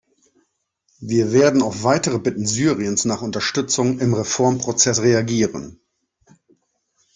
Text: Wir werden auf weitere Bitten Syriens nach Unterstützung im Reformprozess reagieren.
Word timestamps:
Wir 0.97 1.31
werden 1.31 1.61
auf 1.61 1.83
weitere 1.83 2.17
Bitten 2.17 2.47
Syriens 2.47 3.05
nach 3.05 3.21
Unterstützung 3.21 3.99
im 3.99 4.15
Reformprozess 4.15 5.03
reagieren. 5.03 5.79